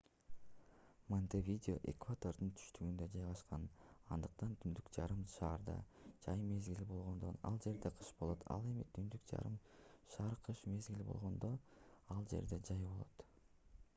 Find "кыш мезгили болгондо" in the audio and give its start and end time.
10.49-11.53